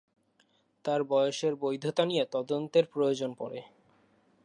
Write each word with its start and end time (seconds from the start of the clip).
তার 0.85 1.01
বয়সের 1.03 1.53
বৈধতা 1.55 2.03
নিয়ে 2.05 2.23
তদন্তের 2.31 2.85
প্রয়োজন 2.85 3.31
পড়ে। 3.33 3.59